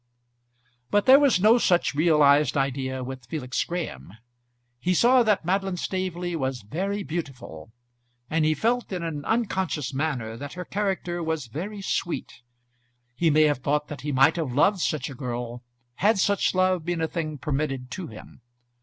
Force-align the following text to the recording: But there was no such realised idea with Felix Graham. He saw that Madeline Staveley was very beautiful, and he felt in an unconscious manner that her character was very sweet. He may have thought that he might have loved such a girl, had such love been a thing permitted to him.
But 0.89 1.05
there 1.05 1.19
was 1.19 1.39
no 1.39 1.59
such 1.59 1.93
realised 1.93 2.57
idea 2.57 3.03
with 3.03 3.27
Felix 3.27 3.63
Graham. 3.63 4.13
He 4.79 4.95
saw 4.95 5.21
that 5.21 5.45
Madeline 5.45 5.77
Staveley 5.77 6.35
was 6.35 6.63
very 6.63 7.03
beautiful, 7.03 7.71
and 8.27 8.43
he 8.43 8.55
felt 8.55 8.91
in 8.91 9.03
an 9.03 9.23
unconscious 9.25 9.93
manner 9.93 10.35
that 10.37 10.53
her 10.53 10.65
character 10.65 11.21
was 11.21 11.45
very 11.45 11.83
sweet. 11.83 12.41
He 13.13 13.29
may 13.29 13.43
have 13.43 13.59
thought 13.59 13.89
that 13.89 14.01
he 14.01 14.11
might 14.11 14.37
have 14.37 14.53
loved 14.53 14.79
such 14.79 15.07
a 15.07 15.13
girl, 15.13 15.61
had 15.97 16.17
such 16.17 16.55
love 16.55 16.83
been 16.83 17.01
a 17.01 17.07
thing 17.07 17.37
permitted 17.37 17.91
to 17.91 18.07
him. 18.07 18.41